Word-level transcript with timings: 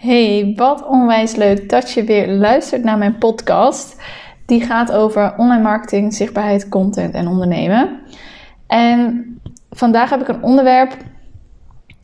Hey, 0.00 0.52
wat 0.56 0.86
onwijs 0.86 1.34
leuk 1.34 1.68
dat 1.68 1.90
je 1.90 2.04
weer 2.04 2.28
luistert 2.28 2.84
naar 2.84 2.98
mijn 2.98 3.18
podcast. 3.18 4.02
Die 4.46 4.60
gaat 4.60 4.92
over 4.92 5.34
online 5.36 5.62
marketing, 5.62 6.14
zichtbaarheid, 6.14 6.68
content 6.68 7.14
en 7.14 7.28
ondernemen. 7.28 8.00
En 8.66 9.24
vandaag 9.70 10.10
heb 10.10 10.20
ik 10.20 10.28
een 10.28 10.42
onderwerp 10.42 10.96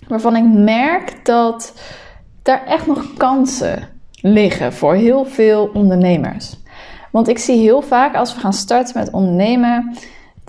waarvan 0.09 0.37
ik 0.37 0.45
merk 0.45 1.25
dat 1.25 1.73
daar 2.43 2.67
echt 2.67 2.87
nog 2.87 3.15
kansen 3.17 3.89
liggen 4.21 4.73
voor 4.73 4.95
heel 4.95 5.25
veel 5.25 5.71
ondernemers. 5.75 6.57
Want 7.13 7.29
ik 7.29 7.39
zie 7.39 7.61
heel 7.61 7.83
vaak 7.83 8.15
als 8.15 8.35
we 8.35 8.41
gaan 8.41 8.53
starten 8.53 8.99
met 8.99 9.13
ondernemen, 9.13 9.97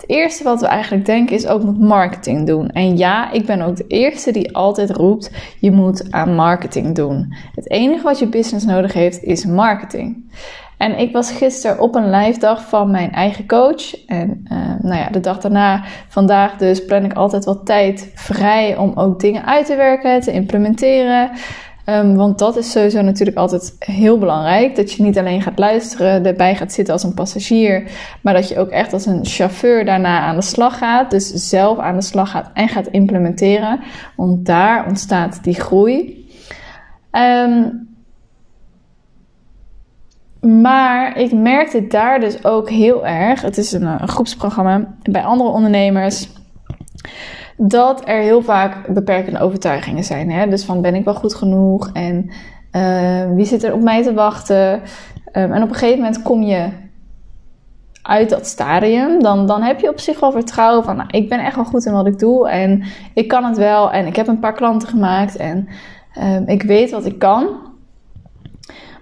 het 0.00 0.10
eerste 0.10 0.44
wat 0.44 0.60
we 0.60 0.66
eigenlijk 0.66 1.06
denken 1.06 1.36
is 1.36 1.46
ook 1.46 1.62
moet 1.62 1.80
marketing 1.80 2.46
doen. 2.46 2.68
En 2.68 2.96
ja, 2.96 3.32
ik 3.32 3.46
ben 3.46 3.62
ook 3.62 3.76
de 3.76 3.86
eerste 3.86 4.32
die 4.32 4.56
altijd 4.56 4.90
roept: 4.90 5.30
je 5.60 5.70
moet 5.70 6.12
aan 6.12 6.34
marketing 6.34 6.94
doen. 6.94 7.34
Het 7.54 7.70
enige 7.70 8.02
wat 8.02 8.18
je 8.18 8.28
business 8.28 8.64
nodig 8.64 8.92
heeft 8.92 9.22
is 9.22 9.44
marketing. 9.44 10.30
En 10.76 10.98
ik 10.98 11.12
was 11.12 11.32
gisteren 11.32 11.80
op 11.80 11.94
een 11.94 12.10
live 12.10 12.38
dag 12.38 12.68
van 12.68 12.90
mijn 12.90 13.12
eigen 13.12 13.46
coach. 13.46 14.06
En 14.06 14.46
uh, 14.52 14.58
nou 14.80 14.96
ja, 14.96 15.08
de 15.08 15.20
dag 15.20 15.38
daarna, 15.38 15.84
vandaag 16.08 16.56
dus, 16.56 16.84
plan 16.84 17.04
ik 17.04 17.12
altijd 17.12 17.44
wat 17.44 17.66
tijd 17.66 18.10
vrij 18.14 18.76
om 18.76 18.92
ook 18.94 19.20
dingen 19.20 19.46
uit 19.46 19.66
te 19.66 19.76
werken, 19.76 20.20
te 20.20 20.32
implementeren. 20.32 21.30
Um, 21.88 22.16
want 22.16 22.38
dat 22.38 22.56
is 22.56 22.70
sowieso 22.70 23.02
natuurlijk 23.02 23.36
altijd 23.36 23.76
heel 23.78 24.18
belangrijk. 24.18 24.76
Dat 24.76 24.92
je 24.92 25.02
niet 25.02 25.18
alleen 25.18 25.42
gaat 25.42 25.58
luisteren, 25.58 26.26
erbij 26.26 26.56
gaat 26.56 26.72
zitten 26.72 26.94
als 26.94 27.02
een 27.02 27.14
passagier. 27.14 27.90
Maar 28.22 28.34
dat 28.34 28.48
je 28.48 28.58
ook 28.58 28.68
echt 28.68 28.92
als 28.92 29.06
een 29.06 29.24
chauffeur 29.24 29.84
daarna 29.84 30.20
aan 30.20 30.36
de 30.36 30.42
slag 30.42 30.78
gaat. 30.78 31.10
Dus 31.10 31.28
zelf 31.28 31.78
aan 31.78 31.94
de 31.94 32.02
slag 32.02 32.30
gaat 32.30 32.50
en 32.54 32.68
gaat 32.68 32.86
implementeren. 32.86 33.80
Want 34.16 34.46
daar 34.46 34.86
ontstaat 34.86 35.44
die 35.44 35.54
groei. 35.54 36.26
Um, 37.12 37.88
maar 40.40 41.18
ik 41.18 41.32
merkte 41.32 41.86
daar 41.86 42.20
dus 42.20 42.44
ook 42.44 42.70
heel 42.70 43.06
erg. 43.06 43.42
Het 43.42 43.58
is 43.58 43.72
een, 43.72 43.86
een 43.86 44.08
groepsprogramma 44.08 44.94
bij 45.02 45.22
andere 45.22 45.50
ondernemers 45.50 46.28
dat 47.60 48.08
er 48.08 48.20
heel 48.20 48.42
vaak 48.42 48.94
beperkende 48.94 49.40
overtuigingen 49.40 50.04
zijn. 50.04 50.30
Hè? 50.30 50.48
Dus 50.48 50.64
van 50.64 50.80
ben 50.80 50.94
ik 50.94 51.04
wel 51.04 51.14
goed 51.14 51.34
genoeg 51.34 51.90
en 51.92 52.30
uh, 52.72 53.34
wie 53.34 53.44
zit 53.44 53.62
er 53.62 53.72
op 53.72 53.82
mij 53.82 54.02
te 54.02 54.14
wachten? 54.14 54.72
Um, 55.32 55.52
en 55.52 55.62
op 55.62 55.68
een 55.68 55.74
gegeven 55.74 55.98
moment 55.98 56.22
kom 56.22 56.42
je 56.42 56.68
uit 58.02 58.30
dat 58.30 58.46
stadium, 58.46 59.22
dan, 59.22 59.46
dan 59.46 59.62
heb 59.62 59.80
je 59.80 59.88
op 59.88 60.00
zich 60.00 60.20
wel 60.20 60.32
vertrouwen 60.32 60.84
van 60.84 60.96
nou, 60.96 61.08
ik 61.10 61.28
ben 61.28 61.44
echt 61.44 61.56
wel 61.56 61.64
goed 61.64 61.86
in 61.86 61.92
wat 61.92 62.06
ik 62.06 62.18
doe 62.18 62.48
en 62.48 62.82
ik 63.14 63.28
kan 63.28 63.44
het 63.44 63.56
wel 63.56 63.92
en 63.92 64.06
ik 64.06 64.16
heb 64.16 64.26
een 64.26 64.38
paar 64.38 64.54
klanten 64.54 64.88
gemaakt 64.88 65.36
en 65.36 65.68
um, 66.22 66.44
ik 66.46 66.62
weet 66.62 66.90
wat 66.90 67.04
ik 67.04 67.18
kan. 67.18 67.48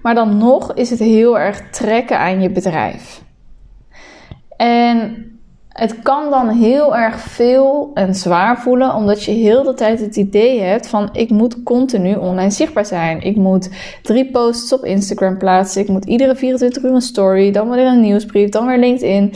Maar 0.03 0.15
dan 0.15 0.39
nog 0.39 0.75
is 0.75 0.91
het 0.91 0.99
heel 0.99 1.39
erg 1.39 1.71
trekken 1.71 2.19
aan 2.19 2.41
je 2.41 2.51
bedrijf. 2.51 3.23
En 4.57 5.27
het 5.77 6.03
kan 6.03 6.31
dan 6.31 6.49
heel 6.49 6.97
erg 6.97 7.21
veel 7.21 7.91
en 7.95 8.15
zwaar 8.15 8.61
voelen, 8.61 8.95
omdat 8.95 9.25
je 9.25 9.31
heel 9.31 9.63
de 9.63 9.75
tijd 9.75 10.01
het 10.01 10.17
idee 10.17 10.61
hebt 10.61 10.89
van 10.89 11.09
ik 11.13 11.31
moet 11.31 11.63
continu 11.63 12.15
online 12.15 12.51
zichtbaar 12.51 12.87
zijn. 12.87 13.21
Ik 13.21 13.37
moet 13.37 13.71
drie 14.03 14.31
posts 14.31 14.73
op 14.73 14.85
Instagram 14.85 15.39
plaatsen, 15.39 15.83
ik 15.83 15.89
moet 15.89 16.05
iedere 16.05 16.37
24 16.37 16.83
uur 16.83 16.95
een 16.95 17.01
story, 17.01 17.51
dan 17.51 17.71
weer 17.71 17.87
een 17.87 18.01
nieuwsbrief, 18.01 18.49
dan 18.49 18.67
weer 18.67 18.79
LinkedIn. 18.79 19.33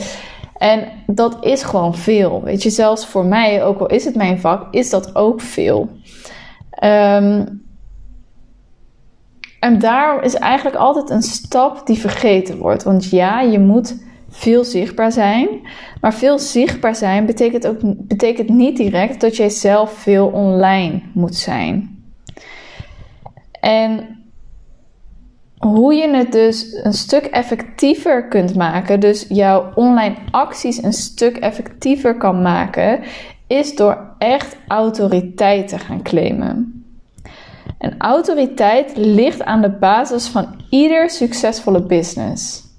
En 0.57 0.87
dat 1.07 1.37
is 1.41 1.63
gewoon 1.63 1.95
veel. 1.95 2.41
Weet 2.43 2.63
je, 2.63 2.69
zelfs 2.69 3.05
voor 3.05 3.25
mij, 3.25 3.63
ook 3.63 3.79
al 3.79 3.87
is 3.87 4.05
het 4.05 4.15
mijn 4.15 4.39
vak, 4.39 4.73
is 4.73 4.89
dat 4.89 5.15
ook 5.15 5.41
veel. 5.41 5.89
Um, 6.83 7.61
en 9.59 9.79
daar 9.79 10.23
is 10.23 10.35
eigenlijk 10.35 10.75
altijd 10.77 11.09
een 11.09 11.21
stap 11.21 11.87
die 11.87 11.99
vergeten 11.99 12.57
wordt. 12.57 12.83
Want 12.83 13.09
ja, 13.09 13.41
je 13.41 13.59
moet 13.59 13.95
veel 14.31 14.63
zichtbaar 14.63 15.11
zijn. 15.11 15.47
Maar 16.01 16.13
veel 16.13 16.39
zichtbaar 16.39 16.95
zijn 16.95 17.25
betekent, 17.25 17.67
ook, 17.67 17.77
betekent 17.83 18.49
niet 18.49 18.77
direct 18.77 19.21
dat 19.21 19.35
jij 19.35 19.49
zelf 19.49 19.91
veel 19.91 20.27
online 20.27 21.01
moet 21.13 21.35
zijn. 21.35 22.03
En 23.59 24.19
hoe 25.57 25.93
je 25.93 26.09
het 26.09 26.31
dus 26.31 26.79
een 26.83 26.93
stuk 26.93 27.25
effectiever 27.25 28.27
kunt 28.27 28.55
maken, 28.55 28.99
dus 28.99 29.25
jouw 29.29 29.71
online 29.75 30.15
acties 30.31 30.83
een 30.83 30.93
stuk 30.93 31.37
effectiever 31.37 32.17
kan 32.17 32.41
maken, 32.41 32.99
is 33.47 33.75
door 33.75 34.15
echt 34.17 34.57
autoriteit 34.67 35.67
te 35.67 35.79
gaan 35.79 36.01
claimen. 36.01 36.85
En 37.77 37.95
autoriteit 37.97 38.97
ligt 38.97 39.43
aan 39.43 39.61
de 39.61 39.71
basis 39.71 40.27
van 40.27 40.47
ieder 40.69 41.09
succesvolle 41.09 41.85
business. 41.85 42.69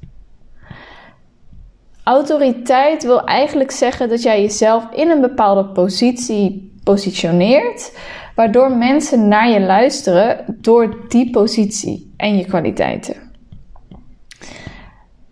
Autoriteit 2.05 3.03
wil 3.03 3.25
eigenlijk 3.25 3.71
zeggen 3.71 4.09
dat 4.09 4.23
jij 4.23 4.41
jezelf 4.41 4.87
in 4.91 5.11
een 5.11 5.21
bepaalde 5.21 5.65
positie 5.65 6.73
positioneert, 6.85 7.99
waardoor 8.35 8.77
mensen 8.77 9.29
naar 9.29 9.49
je 9.49 9.61
luisteren 9.61 10.45
door 10.49 11.09
die 11.09 11.31
positie 11.31 12.13
en 12.17 12.37
je 12.37 12.45
kwaliteiten. 12.45 13.17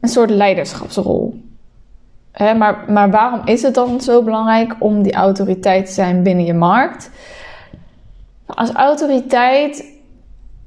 Een 0.00 0.08
soort 0.08 0.30
leiderschapsrol. 0.30 1.40
maar, 2.38 2.84
maar 2.88 3.10
waarom 3.10 3.40
is 3.44 3.62
het 3.62 3.74
dan 3.74 4.00
zo 4.00 4.22
belangrijk 4.22 4.76
om 4.78 5.02
die 5.02 5.12
autoriteit 5.12 5.86
te 5.86 5.92
zijn 5.92 6.22
binnen 6.22 6.44
je 6.44 6.54
markt? 6.54 7.10
Als 8.46 8.72
autoriteit 8.72 9.98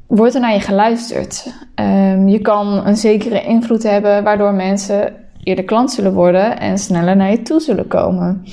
wordt 0.07 0.33
er 0.33 0.41
naar 0.41 0.53
je 0.53 0.59
geluisterd. 0.59 1.53
Um, 1.75 2.27
je 2.27 2.39
kan 2.39 2.85
een 2.85 2.97
zekere 2.97 3.43
invloed 3.43 3.83
hebben 3.83 4.23
waardoor 4.23 4.53
mensen 4.53 5.22
eerder 5.43 5.65
klant 5.65 5.91
zullen 5.91 6.13
worden 6.13 6.59
en 6.59 6.77
sneller 6.77 7.15
naar 7.15 7.31
je 7.31 7.41
toe 7.41 7.59
zullen 7.59 7.87
komen. 7.87 8.45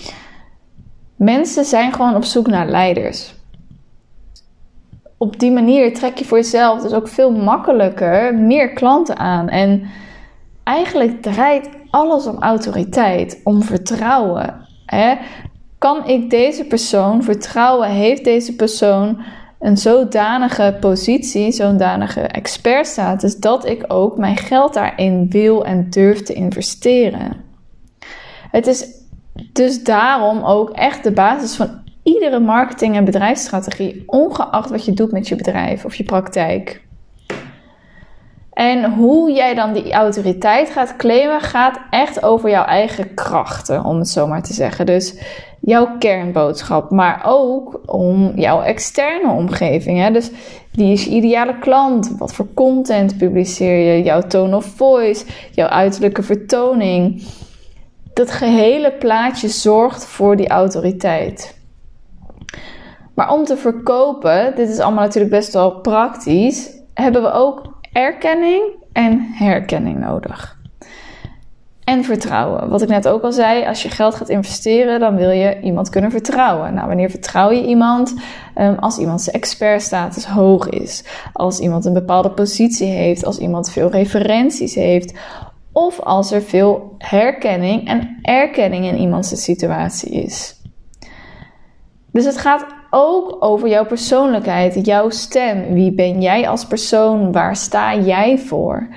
Mensen 1.17 1.65
zijn 1.65 1.93
gewoon 1.93 2.15
op 2.15 2.25
zoek 2.25 2.47
naar 2.47 2.69
leiders. 2.69 3.35
Op 5.17 5.39
die 5.39 5.51
manier 5.51 5.95
trek 5.95 6.19
je 6.19 6.25
voor 6.25 6.39
jezelf 6.39 6.83
dus 6.83 6.93
ook 6.93 7.09
veel 7.09 7.33
makkelijker 7.33 8.35
meer 8.35 8.73
klanten 8.73 9.17
aan. 9.17 9.49
En 9.49 9.83
eigenlijk 10.65 11.23
draait 11.23 11.69
alles 11.91 12.27
om 12.27 12.43
autoriteit, 12.43 13.41
om 13.45 13.63
vertrouwen. 13.63 14.67
Hè? 14.87 15.15
Kan 15.79 16.07
ik 16.07 16.31
deze 16.31 16.65
persoon 16.65 17.23
vertrouwen? 17.23 17.89
Heeft 17.89 18.25
deze 18.25 18.57
persoon 18.57 19.23
een 19.61 19.77
zodanige 19.77 20.77
positie, 20.81 21.53
zodanige 21.53 22.21
expertstatus, 22.21 23.37
dat 23.37 23.67
ik 23.67 23.85
ook 23.89 24.17
mijn 24.17 24.37
geld 24.37 24.75
daarin 24.75 25.31
wil 25.31 25.65
en 25.65 25.91
durf 25.91 26.23
te 26.23 26.33
investeren. 26.33 27.37
Het 28.51 28.67
is 28.67 28.87
dus 29.53 29.85
daarom 29.85 30.45
ook 30.45 30.71
echt 30.71 31.05
de 31.05 31.13
basis 31.13 31.55
van 31.55 31.69
iedere 32.03 32.41
marketing- 32.41 32.97
en 32.97 33.05
bedrijfsstrategie, 33.05 34.03
ongeacht 34.07 34.71
wat 34.71 34.85
je 34.85 34.93
doet 34.93 35.13
met 35.13 35.29
je 35.29 35.37
bedrijf 35.37 35.85
of 35.85 35.95
je 35.95 36.05
praktijk. 36.05 36.89
En 38.53 38.93
hoe 38.93 39.33
jij 39.33 39.55
dan 39.55 39.73
die 39.73 39.93
autoriteit 39.93 40.71
gaat 40.71 40.97
claimen, 40.97 41.41
gaat 41.41 41.81
echt 41.91 42.23
over 42.23 42.51
jouw 42.51 42.65
eigen 42.65 43.15
krachten, 43.15 43.85
om 43.85 43.99
het 43.99 44.09
zo 44.09 44.27
maar 44.27 44.43
te 44.43 44.53
zeggen. 44.53 44.87
Dus 44.87 45.15
jouw 45.61 45.99
kernboodschap, 45.99 46.91
maar 46.91 47.23
ook 47.25 47.81
om 47.87 48.33
jouw 48.35 48.63
externe 48.63 49.31
omgeving. 49.33 49.99
Hè? 49.99 50.11
Dus 50.11 50.31
wie 50.73 50.93
is 50.93 51.05
je 51.05 51.11
ideale 51.11 51.59
klant? 51.59 52.15
Wat 52.19 52.35
voor 52.35 52.47
content 52.55 53.17
publiceer 53.17 53.95
je? 53.95 54.03
Jouw 54.03 54.21
tone 54.21 54.57
of 54.57 54.65
voice, 54.65 55.25
jouw 55.51 55.69
uiterlijke 55.69 56.23
vertoning. 56.23 57.27
Dat 58.15 58.31
gehele 58.31 58.93
plaatje 58.93 59.49
zorgt 59.49 60.07
voor 60.07 60.37
die 60.37 60.49
autoriteit. 60.49 61.59
Maar 63.15 63.33
om 63.33 63.45
te 63.45 63.57
verkopen, 63.57 64.53
dit 64.57 64.69
is 64.69 64.79
allemaal 64.79 65.05
natuurlijk 65.05 65.35
best 65.35 65.53
wel 65.53 65.71
praktisch, 65.71 66.71
hebben 66.95 67.23
we 67.23 67.33
ook 67.33 67.79
erkenning 67.93 68.63
en 68.93 69.31
herkenning 69.33 69.99
nodig. 69.99 70.59
En 71.85 72.05
vertrouwen. 72.05 72.69
Wat 72.69 72.83
ik 72.83 72.89
net 72.89 73.09
ook 73.09 73.23
al 73.23 73.33
zei, 73.33 73.67
als 73.67 73.83
je 73.83 73.89
geld 73.89 74.15
gaat 74.15 74.29
investeren, 74.29 75.01
dan 75.01 75.17
wil 75.17 75.31
je 75.31 75.61
iemand 75.61 75.89
kunnen 75.89 76.11
vertrouwen. 76.11 76.75
Nou, 76.75 76.87
wanneer 76.87 77.11
vertrouw 77.11 77.51
je 77.51 77.67
iemand? 77.67 78.15
Um, 78.57 78.75
als 78.75 78.99
iemand 78.99 79.21
zijn 79.21 79.37
expertstatus 79.37 80.27
hoog 80.27 80.69
is, 80.69 81.05
als 81.33 81.59
iemand 81.59 81.85
een 81.85 81.93
bepaalde 81.93 82.31
positie 82.31 82.89
heeft, 82.89 83.25
als 83.25 83.39
iemand 83.39 83.71
veel 83.71 83.91
referenties 83.91 84.75
heeft, 84.75 85.19
of 85.73 86.01
als 86.01 86.33
er 86.33 86.43
veel 86.43 86.95
herkenning 86.99 87.89
en 87.89 88.19
erkenning 88.23 88.85
in 88.85 88.99
iemands 88.99 89.43
situatie 89.43 90.11
is. 90.11 90.61
Dus 92.13 92.25
het 92.25 92.39
gaat 92.39 92.67
ook 92.91 93.37
over 93.41 93.69
jouw 93.69 93.87
persoonlijkheid, 93.87 94.87
jouw 94.87 95.11
stem. 95.11 95.75
Wie 95.75 95.93
ben 95.93 96.21
jij 96.21 96.49
als 96.49 96.67
persoon? 96.67 97.33
Waar 97.33 97.57
sta 97.57 97.97
jij 97.97 98.39
voor? 98.39 98.89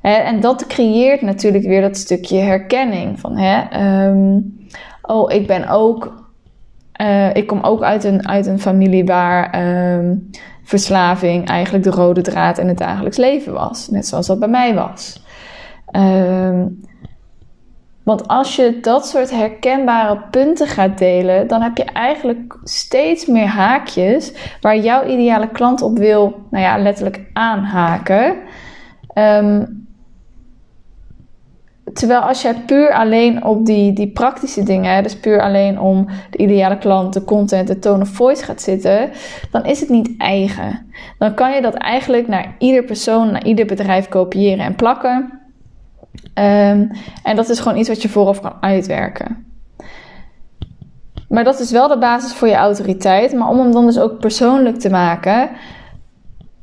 en 0.00 0.40
dat 0.40 0.66
creëert 0.66 1.20
natuurlijk 1.20 1.64
weer 1.64 1.80
dat 1.80 1.96
stukje 1.96 2.38
herkenning 2.38 3.20
van, 3.20 3.36
hè, 3.36 3.80
um, 4.06 4.58
oh, 5.02 5.32
ik 5.32 5.46
ben 5.46 5.68
ook, 5.68 6.24
uh, 7.00 7.34
ik 7.34 7.46
kom 7.46 7.60
ook 7.60 7.82
uit 7.82 8.04
een, 8.04 8.28
uit 8.28 8.46
een 8.46 8.60
familie 8.60 9.04
waar 9.04 9.62
um, 9.98 10.30
verslaving 10.62 11.48
eigenlijk 11.48 11.84
de 11.84 11.90
rode 11.90 12.20
draad 12.20 12.58
in 12.58 12.68
het 12.68 12.78
dagelijks 12.78 13.16
leven 13.16 13.52
was. 13.52 13.88
Net 13.88 14.06
zoals 14.06 14.26
dat 14.26 14.38
bij 14.38 14.48
mij 14.48 14.74
was. 14.74 15.22
Ehm, 15.86 16.66
want 18.10 18.28
als 18.28 18.56
je 18.56 18.78
dat 18.80 19.06
soort 19.06 19.30
herkenbare 19.30 20.18
punten 20.30 20.66
gaat 20.66 20.98
delen, 20.98 21.46
dan 21.46 21.62
heb 21.62 21.76
je 21.76 21.84
eigenlijk 21.84 22.58
steeds 22.64 23.26
meer 23.26 23.46
haakjes 23.46 24.32
waar 24.60 24.78
jouw 24.78 25.04
ideale 25.04 25.48
klant 25.48 25.82
op 25.82 25.98
wil, 25.98 26.34
nou 26.50 26.64
ja, 26.64 26.78
letterlijk 26.78 27.20
aanhaken. 27.32 28.36
Um, 29.14 29.78
Terwijl 31.92 32.20
als 32.20 32.42
jij 32.42 32.54
puur 32.54 32.92
alleen 32.92 33.44
op 33.44 33.66
die, 33.66 33.92
die 33.92 34.12
praktische 34.12 34.62
dingen, 34.62 35.02
dus 35.02 35.16
puur 35.16 35.40
alleen 35.40 35.80
om 35.80 36.06
de 36.30 36.38
ideale 36.38 36.78
klant, 36.78 37.12
de 37.12 37.24
content, 37.24 37.66
de 37.68 37.78
tone 37.78 38.02
of 38.02 38.08
voice 38.08 38.44
gaat 38.44 38.62
zitten, 38.62 39.10
dan 39.50 39.64
is 39.64 39.80
het 39.80 39.88
niet 39.88 40.14
eigen. 40.18 40.92
Dan 41.18 41.34
kan 41.34 41.52
je 41.52 41.62
dat 41.62 41.74
eigenlijk 41.74 42.28
naar 42.28 42.54
ieder 42.58 42.84
persoon, 42.84 43.30
naar 43.30 43.44
ieder 43.44 43.66
bedrijf 43.66 44.08
kopiëren 44.08 44.64
en 44.64 44.74
plakken. 44.74 45.39
Um, 46.34 46.90
en 47.22 47.36
dat 47.36 47.48
is 47.48 47.60
gewoon 47.60 47.78
iets 47.78 47.88
wat 47.88 48.02
je 48.02 48.08
vooraf 48.08 48.40
kan 48.40 48.54
uitwerken. 48.60 49.46
Maar 51.28 51.44
dat 51.44 51.60
is 51.60 51.70
wel 51.70 51.88
de 51.88 51.98
basis 51.98 52.32
voor 52.32 52.48
je 52.48 52.54
autoriteit. 52.54 53.32
Maar 53.32 53.48
om 53.48 53.58
hem 53.58 53.72
dan 53.72 53.86
dus 53.86 53.98
ook 53.98 54.18
persoonlijk 54.18 54.78
te 54.78 54.90
maken, 54.90 55.50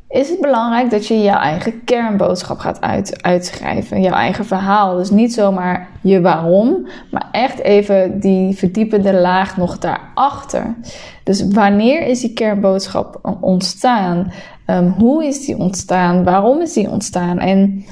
is 0.09 0.29
het 0.29 0.41
belangrijk 0.41 0.89
dat 0.89 1.07
je 1.07 1.21
jouw 1.21 1.39
eigen 1.39 1.83
kernboodschap 1.83 2.59
gaat 2.59 2.81
uit, 2.81 3.23
uitschrijven. 3.23 4.01
Jouw 4.01 4.13
eigen 4.13 4.45
verhaal. 4.45 4.97
Dus 4.97 5.09
niet 5.09 5.33
zomaar 5.33 5.87
je 6.01 6.21
waarom, 6.21 6.87
maar 7.11 7.27
echt 7.31 7.59
even 7.59 8.19
die 8.19 8.55
verdiepende 8.55 9.13
laag 9.13 9.57
nog 9.57 9.77
daarachter. 9.77 10.75
Dus 11.23 11.47
wanneer 11.47 12.01
is 12.01 12.21
die 12.21 12.33
kernboodschap 12.33 13.37
ontstaan? 13.41 14.31
Um, 14.65 14.93
hoe 14.97 15.25
is 15.25 15.45
die 15.45 15.57
ontstaan? 15.57 16.23
Waarom 16.23 16.61
is 16.61 16.73
die 16.73 16.89
ontstaan? 16.89 17.39
En 17.39 17.85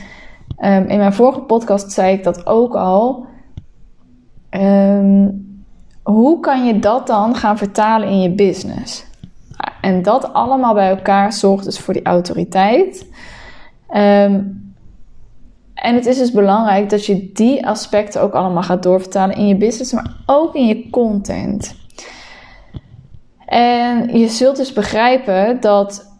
um, 0.59 0.85
in 0.85 0.97
mijn 0.97 1.13
vorige 1.13 1.39
podcast 1.39 1.91
zei 1.91 2.13
ik 2.13 2.23
dat 2.23 2.45
ook 2.45 2.75
al. 2.75 3.25
Um, 4.49 5.43
hoe 6.03 6.39
kan 6.39 6.65
je 6.65 6.79
dat 6.79 7.07
dan 7.07 7.35
gaan 7.35 7.57
vertalen 7.57 8.07
in 8.07 8.21
je 8.21 8.29
business? 8.29 9.05
En 9.81 10.01
dat 10.01 10.33
allemaal 10.33 10.73
bij 10.73 10.89
elkaar 10.89 11.33
zorgt 11.33 11.65
dus 11.65 11.79
voor 11.79 11.93
die 11.93 12.03
autoriteit. 12.03 13.07
Um, 13.95 14.63
en 15.73 15.95
het 15.95 16.05
is 16.05 16.17
dus 16.17 16.31
belangrijk 16.31 16.89
dat 16.89 17.05
je 17.05 17.31
die 17.33 17.67
aspecten 17.67 18.21
ook 18.21 18.33
allemaal 18.33 18.63
gaat 18.63 18.83
doorvertalen 18.83 19.35
in 19.35 19.47
je 19.47 19.55
business, 19.55 19.93
maar 19.93 20.15
ook 20.25 20.55
in 20.55 20.65
je 20.65 20.89
content. 20.89 21.75
En 23.45 24.17
je 24.19 24.27
zult 24.27 24.55
dus 24.55 24.73
begrijpen 24.73 25.61
dat 25.61 26.14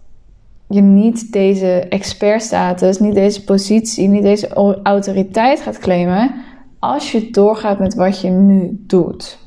je 0.67 0.81
niet 0.81 1.31
deze 1.31 1.79
expertstatus, 1.89 2.99
niet 2.99 3.15
deze 3.15 3.43
positie, 3.43 4.07
niet 4.07 4.23
deze 4.23 4.79
autoriteit 4.83 5.61
gaat 5.61 5.79
claimen 5.79 6.35
als 6.79 7.11
je 7.11 7.29
doorgaat 7.29 7.79
met 7.79 7.93
wat 7.93 8.21
je 8.21 8.29
nu 8.29 8.83
doet. 8.87 9.43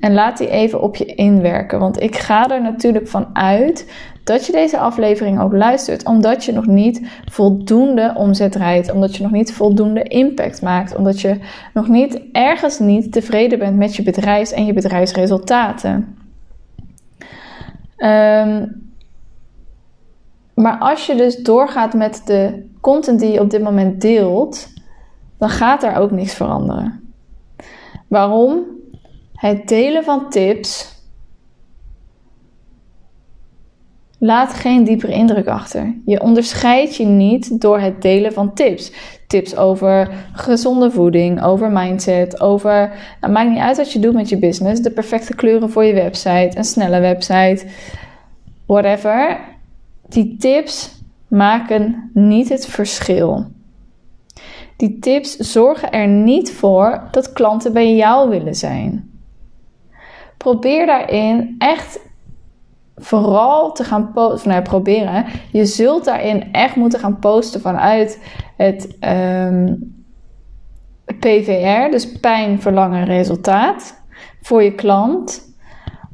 En 0.00 0.14
laat 0.14 0.38
die 0.38 0.48
even 0.48 0.82
op 0.82 0.96
je 0.96 1.04
inwerken. 1.04 1.78
Want 1.78 2.00
ik 2.00 2.16
ga 2.16 2.48
er 2.48 2.62
natuurlijk 2.62 3.08
van 3.08 3.26
uit 3.32 3.92
dat 4.24 4.46
je 4.46 4.52
deze 4.52 4.78
aflevering 4.78 5.40
ook 5.40 5.52
luistert. 5.52 6.06
Omdat 6.06 6.44
je 6.44 6.52
nog 6.52 6.66
niet 6.66 7.08
voldoende 7.30 8.12
omzet 8.16 8.52
draait. 8.52 8.92
Omdat 8.92 9.16
je 9.16 9.22
nog 9.22 9.32
niet 9.32 9.52
voldoende 9.52 10.02
impact 10.02 10.62
maakt. 10.62 10.96
Omdat 10.96 11.20
je 11.20 11.38
nog 11.74 11.88
niet 11.88 12.20
ergens 12.32 12.78
niet 12.78 13.12
tevreden 13.12 13.58
bent 13.58 13.76
met 13.76 13.96
je 13.96 14.02
bedrijfs- 14.02 14.52
en 14.52 14.66
je 14.66 14.72
bedrijfsresultaten. 14.72 16.23
Um, 18.04 18.82
maar 20.54 20.78
als 20.78 21.06
je 21.06 21.14
dus 21.14 21.36
doorgaat 21.36 21.94
met 21.94 22.22
de 22.24 22.68
content 22.80 23.20
die 23.20 23.32
je 23.32 23.40
op 23.40 23.50
dit 23.50 23.62
moment 23.62 24.00
deelt, 24.00 24.68
dan 25.38 25.48
gaat 25.48 25.82
er 25.82 25.96
ook 25.96 26.10
niks 26.10 26.34
veranderen. 26.34 27.14
Waarom? 28.08 28.64
Het 29.34 29.68
delen 29.68 30.04
van 30.04 30.30
tips 30.30 30.93
laat 34.18 34.54
geen 34.54 34.84
diepere 34.84 35.12
indruk 35.12 35.46
achter. 35.46 35.94
Je 36.04 36.20
onderscheidt 36.20 36.96
je 36.96 37.04
niet 37.04 37.60
door 37.60 37.78
het 37.78 38.02
delen 38.02 38.32
van 38.32 38.54
tips. 38.54 38.92
Tips 39.26 39.56
over 39.56 40.10
gezonde 40.32 40.90
voeding, 40.90 41.42
over 41.42 41.70
mindset, 41.70 42.40
over. 42.40 42.92
Nou, 43.20 43.32
maakt 43.32 43.50
niet 43.50 43.58
uit 43.58 43.76
wat 43.76 43.92
je 43.92 43.98
doet 43.98 44.14
met 44.14 44.28
je 44.28 44.38
business. 44.38 44.82
De 44.82 44.90
perfecte 44.90 45.34
kleuren 45.34 45.70
voor 45.70 45.84
je 45.84 45.94
website, 45.94 46.50
een 46.54 46.64
snelle 46.64 47.00
website, 47.00 47.66
whatever. 48.66 49.40
Die 50.08 50.36
tips 50.36 51.02
maken 51.28 52.10
niet 52.14 52.48
het 52.48 52.66
verschil. 52.66 53.44
Die 54.76 54.98
tips 54.98 55.36
zorgen 55.36 55.90
er 55.90 56.08
niet 56.08 56.52
voor 56.52 57.08
dat 57.10 57.32
klanten 57.32 57.72
bij 57.72 57.94
jou 57.94 58.28
willen 58.28 58.54
zijn 58.54 59.12
probeer 60.44 60.86
daarin 60.86 61.54
echt 61.58 62.00
vooral 62.96 63.72
te 63.72 63.84
gaan 63.84 64.12
posten. 64.12 64.50
Nou, 64.50 64.62
proberen. 64.62 65.24
Je 65.52 65.64
zult 65.64 66.04
daarin 66.04 66.52
echt 66.52 66.76
moeten 66.76 66.98
gaan 66.98 67.18
posten 67.18 67.60
vanuit 67.60 68.22
het 68.56 68.96
ehm, 69.00 69.74
PVR, 71.04 71.90
dus 71.90 72.18
pijn, 72.20 72.60
verlangen, 72.60 73.04
resultaat, 73.04 74.02
voor 74.42 74.62
je 74.62 74.74
klant, 74.74 75.54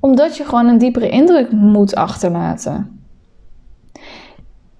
omdat 0.00 0.36
je 0.36 0.44
gewoon 0.44 0.68
een 0.68 0.78
diepere 0.78 1.08
indruk 1.08 1.50
moet 1.50 1.94
achterlaten. 1.94 3.04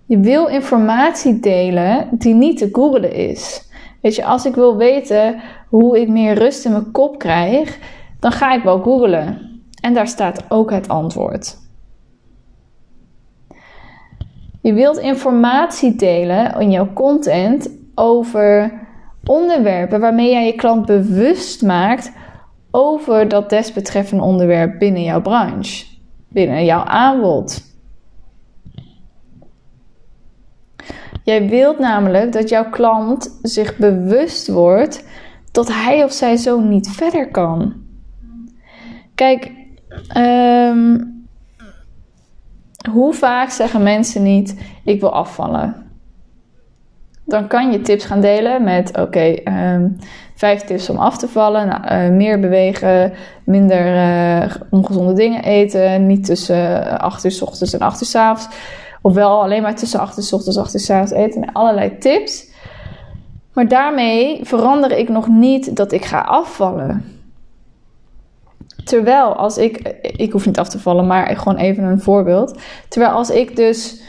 Je 0.07 0.19
wil 0.19 0.47
informatie 0.47 1.41
delen 1.41 2.09
die 2.13 2.35
niet 2.35 2.59
te 2.59 2.69
googlen 2.73 3.13
is. 3.13 3.69
Weet 4.03 4.15
je, 4.15 4.25
als 4.25 4.45
ik 4.45 4.55
wil 4.55 4.77
weten 4.77 5.41
hoe 5.69 6.01
ik 6.01 6.09
meer 6.09 6.35
rust 6.35 6.65
in 6.65 6.73
mijn 6.73 6.91
kop 6.91 7.19
krijg, 7.19 7.79
dan 8.21 8.33
ga 8.33 8.55
ik 8.55 8.63
wel 8.63 8.83
googlen. 8.83 9.39
En 9.81 9.95
daar 9.95 10.09
staat 10.09 10.45
ook 10.49 10.71
het 10.71 10.89
antwoord. 10.89 11.60
Je 14.61 14.73
wilt 14.73 14.99
informatie 14.99 15.95
delen 15.97 16.61
in 16.61 16.71
jouw 16.71 16.93
content 16.93 17.71
over 17.95 18.73
onderwerpen 19.25 20.01
waarmee 20.01 20.31
jij 20.31 20.47
je 20.47 20.55
klant 20.55 20.87
bewust 20.87 21.63
maakt 21.63 22.13
over 22.71 23.29
dat 23.29 23.51
desbetreffende 23.51 24.23
onderwerp 24.23 24.79
binnen 24.79 25.03
jouw 25.03 25.21
branche, 25.21 25.87
binnen 26.29 26.65
jouw 26.65 26.85
aanbod. 26.85 27.69
Jij 31.25 31.49
wilt 31.49 31.79
namelijk 31.79 32.33
dat 32.33 32.49
jouw 32.49 32.71
klant 32.71 33.39
zich 33.43 33.77
bewust 33.77 34.49
wordt 34.49 35.05
dat 35.53 35.69
hij 35.69 36.05
of 36.05 36.13
zij 36.13 36.37
zo 36.37 36.61
niet 36.61 36.89
verder 36.89 37.31
kan. 37.31 37.75
Kijk, 39.15 39.53
um, 40.17 41.20
hoe 42.93 43.15
vaak 43.15 43.51
zeggen 43.51 43.83
mensen 43.83 44.23
niet: 44.23 44.61
ik 44.85 45.01
wil 45.01 45.13
afvallen? 45.13 45.89
Dan 47.25 47.47
kan 47.47 47.73
je 47.73 47.81
tips 47.81 48.05
gaan 48.05 48.21
delen 48.21 48.65
met: 48.65 48.99
oké, 48.99 49.35
um, 49.45 49.97
vijf 50.35 50.61
tips 50.61 50.91
om 50.91 50.97
af 50.97 51.19
te 51.19 51.29
vallen. 51.29 51.67
Nou, 51.67 51.83
uh, 51.85 52.17
meer 52.17 52.41
bewegen, 52.41 53.13
minder 53.45 53.95
uh, 53.95 54.55
ongezonde 54.71 55.13
dingen 55.13 55.43
eten. 55.43 56.07
Niet 56.07 56.25
tussen 56.25 56.99
8 56.99 57.25
uur 57.25 57.31
s 57.31 57.43
ochtends 57.43 57.73
en 57.73 57.81
8 57.81 58.01
uur 58.01 58.09
s 58.09 58.15
avonds. 58.15 58.57
Ofwel 59.03 59.43
alleen 59.43 59.63
maar 59.63 59.75
tussen 59.75 60.01
8 60.01 60.19
uur 60.19 60.25
s 60.25 60.33
ochtends 60.33 60.57
en 60.57 60.63
8 60.63 60.75
uur 60.75 60.81
s 60.81 60.91
avonds 60.91 61.13
eten. 61.13 61.53
Allerlei 61.53 61.99
tips. 61.99 62.49
Maar 63.53 63.69
daarmee 63.69 64.41
verander 64.43 64.99
ik 64.99 65.09
nog 65.09 65.29
niet 65.29 65.77
dat 65.77 65.93
ik 65.93 66.05
ga 66.05 66.21
afvallen. 66.21 67.20
Terwijl 68.91 69.35
als 69.35 69.59
ik, 69.59 69.95
ik 70.17 70.33
hoef 70.33 70.47
niet 70.47 70.59
af 70.59 70.69
te 70.69 70.79
vallen, 70.79 71.07
maar 71.07 71.37
gewoon 71.37 71.57
even 71.57 71.85
een 71.85 72.01
voorbeeld. 72.01 72.61
Terwijl 72.89 73.13
als 73.13 73.31
ik 73.31 73.57
dus, 73.57 74.03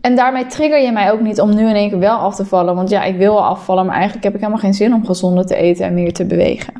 en 0.00 0.16
daarmee 0.16 0.46
trigger 0.46 0.80
je 0.80 0.92
mij 0.92 1.12
ook 1.12 1.20
niet 1.20 1.40
om 1.40 1.54
nu 1.54 1.68
in 1.68 1.74
één 1.74 1.88
keer 1.88 1.98
wel 1.98 2.16
af 2.16 2.34
te 2.34 2.44
vallen. 2.44 2.74
Want 2.74 2.90
ja, 2.90 3.02
ik 3.04 3.16
wil 3.16 3.32
wel 3.32 3.44
afvallen, 3.44 3.86
maar 3.86 3.94
eigenlijk 3.94 4.24
heb 4.24 4.34
ik 4.34 4.40
helemaal 4.40 4.60
geen 4.60 4.74
zin 4.74 4.94
om 4.94 5.06
gezonder 5.06 5.46
te 5.46 5.56
eten 5.56 5.86
en 5.86 5.94
meer 5.94 6.12
te 6.12 6.24
bewegen. 6.24 6.72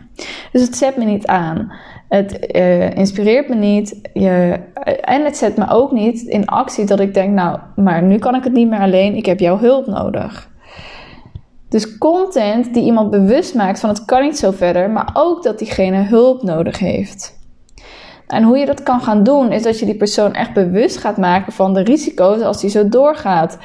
Dus 0.52 0.62
het 0.62 0.76
zet 0.76 0.96
me 0.96 1.04
niet 1.04 1.26
aan. 1.26 1.72
Het 2.08 2.54
uh, 2.56 2.90
inspireert 2.90 3.48
me 3.48 3.54
niet. 3.54 4.00
Je, 4.12 4.60
en 5.00 5.24
het 5.24 5.36
zet 5.36 5.56
me 5.56 5.70
ook 5.70 5.92
niet 5.92 6.22
in 6.22 6.46
actie 6.46 6.86
dat 6.86 7.00
ik 7.00 7.14
denk, 7.14 7.34
nou, 7.34 7.58
maar 7.76 8.02
nu 8.02 8.18
kan 8.18 8.34
ik 8.34 8.44
het 8.44 8.52
niet 8.52 8.68
meer 8.68 8.80
alleen. 8.80 9.16
Ik 9.16 9.26
heb 9.26 9.40
jouw 9.40 9.58
hulp 9.58 9.86
nodig. 9.86 10.52
Dus 11.74 11.98
content 11.98 12.74
die 12.74 12.84
iemand 12.84 13.10
bewust 13.10 13.54
maakt 13.54 13.80
van 13.80 13.88
het 13.88 14.04
kan 14.04 14.22
niet 14.22 14.38
zo 14.38 14.50
verder, 14.50 14.90
maar 14.90 15.10
ook 15.12 15.42
dat 15.42 15.58
diegene 15.58 16.02
hulp 16.02 16.42
nodig 16.42 16.78
heeft. 16.78 17.38
En 18.26 18.42
hoe 18.42 18.58
je 18.58 18.66
dat 18.66 18.82
kan 18.82 19.00
gaan 19.00 19.22
doen, 19.22 19.52
is 19.52 19.62
dat 19.62 19.78
je 19.78 19.84
die 19.84 19.96
persoon 19.96 20.34
echt 20.34 20.52
bewust 20.52 20.96
gaat 20.96 21.16
maken 21.16 21.52
van 21.52 21.74
de 21.74 21.80
risico's 21.80 22.40
als 22.40 22.60
die 22.60 22.70
zo 22.70 22.88
doorgaat. 22.88 23.58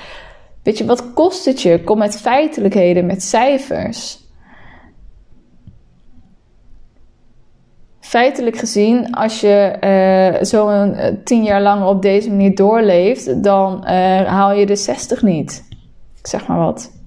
Weet 0.63 0.77
je, 0.77 0.85
wat 0.85 1.13
kost 1.13 1.45
het 1.45 1.61
je? 1.61 1.83
Kom 1.83 1.97
met 1.97 2.21
feitelijkheden, 2.21 3.05
met 3.05 3.23
cijfers. 3.23 4.27
feitelijk 7.99 8.57
gezien, 8.57 9.15
als 9.15 9.41
je 9.41 9.77
uh, 10.37 10.43
zo'n 10.43 10.95
tien 11.23 11.43
jaar 11.43 11.61
lang 11.61 11.85
op 11.85 12.01
deze 12.01 12.29
manier 12.29 12.55
doorleeft, 12.55 13.43
dan 13.43 13.85
haal 14.25 14.53
je 14.53 14.65
de 14.65 14.75
60 14.75 15.21
niet. 15.21 15.67
Ik 16.19 16.27
zeg 16.27 16.47
maar 16.47 16.57
wat. 16.57 16.97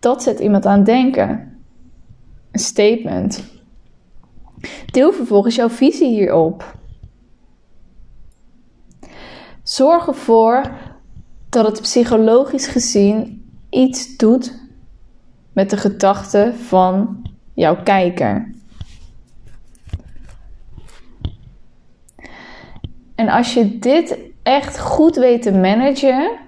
Dat 0.00 0.22
zet 0.22 0.38
iemand 0.38 0.66
aan 0.66 0.84
denken. 0.84 1.58
Een 2.50 2.60
statement. 2.60 3.44
Deel 4.86 5.12
vervolgens 5.12 5.54
jouw 5.54 5.68
visie 5.68 6.08
hierop. 6.08 6.78
Zorg 9.62 10.06
ervoor 10.06 10.70
dat 11.48 11.66
het 11.66 11.80
psychologisch 11.80 12.66
gezien 12.66 13.44
iets 13.70 14.16
doet 14.16 14.58
met 15.52 15.70
de 15.70 15.76
gedachten 15.76 16.54
van 16.54 17.22
jouw 17.54 17.82
kijker. 17.82 18.50
En 23.14 23.28
als 23.28 23.54
je 23.54 23.78
dit 23.78 24.18
echt 24.42 24.78
goed 24.78 25.16
weet 25.16 25.42
te 25.42 25.52
managen, 25.52 26.38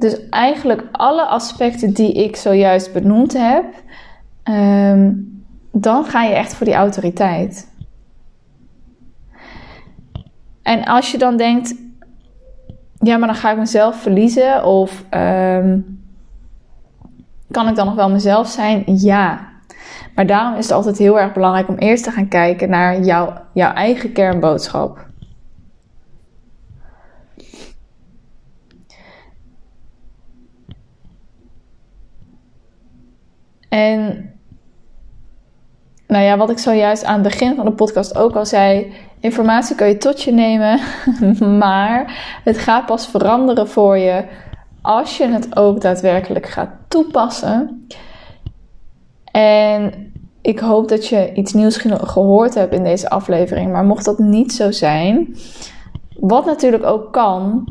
dus 0.00 0.28
eigenlijk 0.28 0.88
alle 0.92 1.24
aspecten 1.24 1.92
die 1.92 2.12
ik 2.12 2.36
zojuist 2.36 2.92
benoemd 2.92 3.32
heb, 3.32 3.64
ehm, 4.42 5.12
dan 5.72 6.04
ga 6.04 6.22
je 6.22 6.34
echt 6.34 6.54
voor 6.54 6.66
die 6.66 6.74
autoriteit. 6.74 7.68
En 10.62 10.84
als 10.84 11.10
je 11.10 11.18
dan 11.18 11.36
denkt, 11.36 11.74
ja, 12.98 13.16
maar 13.16 13.28
dan 13.28 13.36
ga 13.36 13.50
ik 13.50 13.58
mezelf 13.58 13.96
verliezen 13.96 14.64
of 14.64 15.04
ehm, 15.10 15.78
kan 17.50 17.68
ik 17.68 17.76
dan 17.76 17.86
nog 17.86 17.94
wel 17.94 18.10
mezelf 18.10 18.48
zijn? 18.48 18.82
Ja. 18.86 19.48
Maar 20.14 20.26
daarom 20.26 20.58
is 20.58 20.64
het 20.64 20.74
altijd 20.74 20.98
heel 20.98 21.20
erg 21.20 21.32
belangrijk 21.32 21.68
om 21.68 21.76
eerst 21.76 22.04
te 22.04 22.10
gaan 22.10 22.28
kijken 22.28 22.70
naar 22.70 23.00
jouw, 23.00 23.32
jouw 23.54 23.72
eigen 23.72 24.12
kernboodschap. 24.12 25.09
En 33.70 34.30
nou 36.06 36.24
ja, 36.24 36.36
wat 36.36 36.50
ik 36.50 36.58
zojuist 36.58 37.04
aan 37.04 37.14
het 37.14 37.22
begin 37.22 37.56
van 37.56 37.64
de 37.64 37.72
podcast 37.72 38.16
ook 38.16 38.36
al 38.36 38.46
zei. 38.46 38.92
Informatie 39.20 39.76
kan 39.76 39.88
je 39.88 39.96
tot 39.96 40.22
je 40.22 40.32
nemen, 40.32 40.80
maar 41.58 42.22
het 42.44 42.58
gaat 42.58 42.86
pas 42.86 43.08
veranderen 43.08 43.68
voor 43.68 43.98
je 43.98 44.24
als 44.82 45.16
je 45.16 45.26
het 45.26 45.56
ook 45.56 45.80
daadwerkelijk 45.80 46.46
gaat 46.46 46.70
toepassen. 46.88 47.86
En 49.32 50.12
ik 50.40 50.58
hoop 50.58 50.88
dat 50.88 51.06
je 51.06 51.32
iets 51.32 51.52
nieuws 51.52 51.76
gehoord 51.86 52.54
hebt 52.54 52.74
in 52.74 52.84
deze 52.84 53.10
aflevering, 53.10 53.72
maar 53.72 53.84
mocht 53.84 54.04
dat 54.04 54.18
niet 54.18 54.52
zo 54.52 54.70
zijn, 54.70 55.36
wat 56.18 56.46
natuurlijk 56.46 56.84
ook 56.84 57.12
kan, 57.12 57.68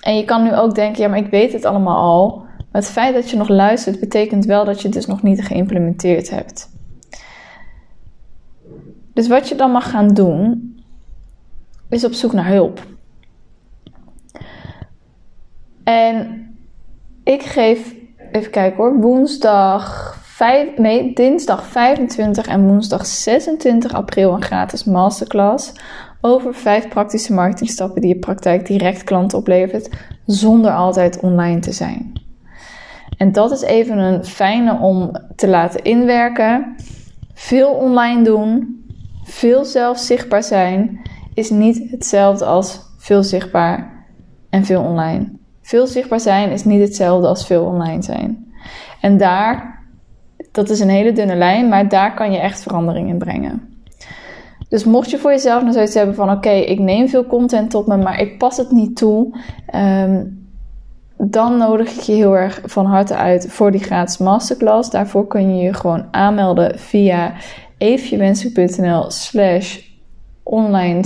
en 0.00 0.16
je 0.16 0.24
kan 0.24 0.42
nu 0.42 0.56
ook 0.56 0.74
denken, 0.74 1.02
ja, 1.02 1.08
maar 1.08 1.18
ik 1.18 1.30
weet 1.30 1.52
het 1.52 1.64
allemaal 1.64 1.96
al. 1.96 2.46
Maar 2.72 2.82
het 2.82 2.90
feit 2.90 3.14
dat 3.14 3.30
je 3.30 3.36
nog 3.36 3.48
luistert, 3.48 4.00
betekent 4.00 4.44
wel 4.44 4.64
dat 4.64 4.76
je 4.80 4.86
het 4.86 4.96
dus 4.96 5.06
nog 5.06 5.22
niet 5.22 5.44
geïmplementeerd 5.44 6.30
hebt. 6.30 6.70
Dus 9.12 9.28
wat 9.28 9.48
je 9.48 9.54
dan 9.54 9.70
mag 9.70 9.90
gaan 9.90 10.08
doen, 10.08 10.72
is 11.88 12.04
op 12.04 12.12
zoek 12.12 12.32
naar 12.32 12.46
hulp. 12.46 12.86
En 15.84 16.46
ik 17.24 17.42
geef, 17.42 17.94
even 18.32 18.50
kijken 18.50 18.76
hoor, 18.76 19.00
woensdag 19.00 20.16
5, 20.22 20.76
nee, 20.76 21.12
dinsdag 21.12 21.64
25 21.64 22.46
en 22.46 22.66
woensdag 22.66 23.06
26 23.06 23.94
april 23.94 24.32
een 24.32 24.42
gratis 24.42 24.84
masterclass 24.84 25.72
over 26.20 26.54
vijf 26.54 26.88
praktische 26.88 27.32
marketingstappen 27.32 28.00
die 28.00 28.14
je 28.14 28.18
praktijk 28.18 28.66
direct 28.66 29.04
klanten 29.04 29.38
oplevert 29.38 29.90
zonder 30.26 30.74
altijd 30.74 31.20
online 31.20 31.60
te 31.60 31.72
zijn. 31.72 32.12
En 33.18 33.32
dat 33.32 33.50
is 33.50 33.62
even 33.62 33.98
een 33.98 34.24
fijne 34.24 34.78
om 34.78 35.10
te 35.36 35.48
laten 35.48 35.82
inwerken. 35.82 36.74
Veel 37.34 37.70
online 37.70 38.22
doen, 38.22 38.84
veel 39.24 39.64
zelf 39.64 39.98
zichtbaar 39.98 40.42
zijn 40.42 41.00
is 41.34 41.50
niet 41.50 41.90
hetzelfde 41.90 42.44
als 42.44 42.80
veel 42.98 43.22
zichtbaar 43.22 44.04
en 44.50 44.64
veel 44.64 44.82
online. 44.82 45.28
Veel 45.62 45.86
zichtbaar 45.86 46.20
zijn 46.20 46.50
is 46.50 46.64
niet 46.64 46.80
hetzelfde 46.80 47.26
als 47.28 47.46
veel 47.46 47.64
online 47.64 48.02
zijn. 48.02 48.52
En 49.00 49.16
daar, 49.16 49.82
dat 50.52 50.70
is 50.70 50.80
een 50.80 50.88
hele 50.88 51.12
dunne 51.12 51.36
lijn, 51.36 51.68
maar 51.68 51.88
daar 51.88 52.14
kan 52.14 52.32
je 52.32 52.38
echt 52.38 52.62
verandering 52.62 53.08
in 53.08 53.18
brengen. 53.18 53.68
Dus 54.68 54.84
mocht 54.84 55.10
je 55.10 55.18
voor 55.18 55.30
jezelf 55.30 55.62
nog 55.62 55.72
zoiets 55.72 55.94
hebben 55.94 56.14
van: 56.14 56.30
oké, 56.30 56.50
ik 56.50 56.78
neem 56.78 57.08
veel 57.08 57.26
content 57.26 57.70
tot 57.70 57.86
me, 57.86 57.96
maar 57.96 58.20
ik 58.20 58.38
pas 58.38 58.56
het 58.56 58.70
niet 58.70 58.96
toe. 58.96 59.38
Um, 59.74 60.37
dan 61.18 61.56
nodig 61.56 61.94
ik 61.94 62.00
je 62.00 62.12
heel 62.12 62.36
erg 62.36 62.60
van 62.64 62.86
harte 62.86 63.14
uit 63.14 63.46
voor 63.48 63.70
die 63.70 63.82
gratis 63.82 64.18
masterclass. 64.18 64.90
Daarvoor 64.90 65.26
kun 65.26 65.56
je 65.56 65.62
je 65.62 65.74
gewoon 65.74 66.06
aanmelden 66.10 66.78
via 66.78 67.32
eefjewenselijk.nl 67.78 69.10
slash 69.10 69.78
online 70.42 71.02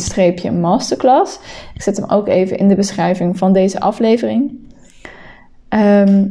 masterclass. 0.51 1.39
Ik 1.75 1.83
zet 1.83 1.97
hem 1.97 2.11
ook 2.11 2.29
even 2.29 2.59
in 2.59 2.69
de 2.69 2.75
beschrijving 2.75 3.39
van 3.39 3.53
deze 3.53 3.81
aflevering. 3.81 4.71
Ehm, 5.69 6.27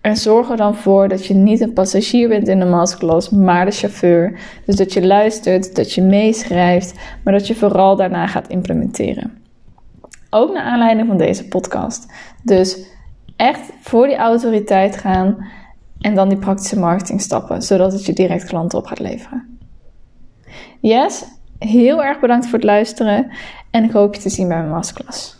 en 0.00 0.16
zorg 0.16 0.50
er 0.50 0.56
dan 0.56 0.74
voor 0.74 1.08
dat 1.08 1.26
je 1.26 1.34
niet 1.34 1.60
een 1.60 1.72
passagier 1.72 2.28
bent 2.28 2.48
in 2.48 2.58
de 2.58 2.64
masterclass, 2.64 3.30
maar 3.30 3.64
de 3.64 3.70
chauffeur. 3.70 4.40
Dus 4.66 4.76
dat 4.76 4.92
je 4.92 5.06
luistert, 5.06 5.76
dat 5.76 5.92
je 5.92 6.02
meeschrijft, 6.02 6.94
maar 7.24 7.32
dat 7.32 7.46
je 7.46 7.54
vooral 7.54 7.96
daarna 7.96 8.26
gaat 8.26 8.48
implementeren. 8.48 9.37
Ook 10.30 10.52
naar 10.52 10.64
aanleiding 10.64 11.08
van 11.08 11.16
deze 11.16 11.48
podcast. 11.48 12.12
Dus 12.42 12.86
echt 13.36 13.72
voor 13.80 14.06
die 14.06 14.16
autoriteit 14.16 14.96
gaan 14.96 15.46
en 16.00 16.14
dan 16.14 16.28
die 16.28 16.38
praktische 16.38 16.78
marketing 16.78 17.20
stappen, 17.20 17.62
zodat 17.62 17.92
het 17.92 18.06
je 18.06 18.12
direct 18.12 18.44
klanten 18.44 18.78
op 18.78 18.86
gaat 18.86 18.98
leveren. 18.98 19.58
Yes, 20.80 21.24
heel 21.58 22.04
erg 22.04 22.20
bedankt 22.20 22.44
voor 22.44 22.54
het 22.54 22.64
luisteren 22.64 23.30
en 23.70 23.84
ik 23.84 23.90
hoop 23.90 24.14
je 24.14 24.20
te 24.20 24.28
zien 24.28 24.48
bij 24.48 24.56
mijn 24.56 24.70
masterclass. 24.70 25.37